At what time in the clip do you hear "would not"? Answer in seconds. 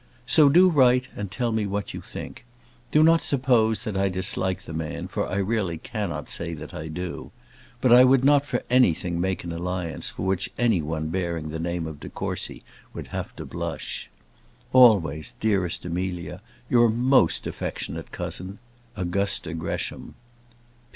8.03-8.43